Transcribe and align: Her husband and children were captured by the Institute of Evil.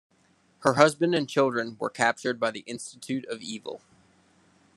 Her 0.61 0.73
husband 0.73 1.13
and 1.13 1.29
children 1.29 1.77
were 1.79 1.91
captured 1.91 2.39
by 2.39 2.49
the 2.49 2.61
Institute 2.61 3.23
of 3.25 3.43
Evil. 3.43 3.83